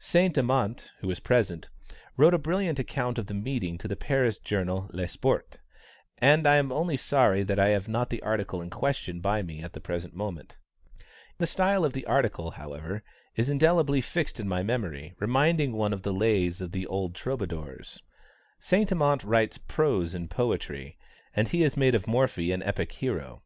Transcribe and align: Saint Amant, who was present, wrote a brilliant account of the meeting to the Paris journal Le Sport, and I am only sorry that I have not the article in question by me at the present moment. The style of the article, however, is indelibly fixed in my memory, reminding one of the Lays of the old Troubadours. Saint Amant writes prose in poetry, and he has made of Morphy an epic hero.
Saint 0.00 0.36
Amant, 0.36 0.90
who 0.98 1.06
was 1.06 1.20
present, 1.20 1.68
wrote 2.16 2.34
a 2.34 2.38
brilliant 2.38 2.76
account 2.80 3.18
of 3.18 3.28
the 3.28 3.34
meeting 3.34 3.78
to 3.78 3.86
the 3.86 3.94
Paris 3.94 4.36
journal 4.36 4.90
Le 4.92 5.06
Sport, 5.06 5.58
and 6.18 6.44
I 6.44 6.56
am 6.56 6.72
only 6.72 6.96
sorry 6.96 7.44
that 7.44 7.60
I 7.60 7.68
have 7.68 7.86
not 7.86 8.10
the 8.10 8.20
article 8.20 8.60
in 8.60 8.68
question 8.68 9.20
by 9.20 9.42
me 9.42 9.62
at 9.62 9.74
the 9.74 9.80
present 9.80 10.12
moment. 10.12 10.58
The 11.38 11.46
style 11.46 11.84
of 11.84 11.92
the 11.92 12.04
article, 12.04 12.50
however, 12.50 13.04
is 13.36 13.48
indelibly 13.48 14.00
fixed 14.00 14.40
in 14.40 14.48
my 14.48 14.64
memory, 14.64 15.14
reminding 15.20 15.72
one 15.72 15.92
of 15.92 16.02
the 16.02 16.12
Lays 16.12 16.60
of 16.60 16.72
the 16.72 16.88
old 16.88 17.14
Troubadours. 17.14 18.02
Saint 18.58 18.90
Amant 18.90 19.22
writes 19.22 19.56
prose 19.56 20.16
in 20.16 20.26
poetry, 20.26 20.98
and 21.32 21.46
he 21.46 21.60
has 21.60 21.76
made 21.76 21.94
of 21.94 22.08
Morphy 22.08 22.50
an 22.50 22.60
epic 22.64 22.90
hero. 22.90 23.44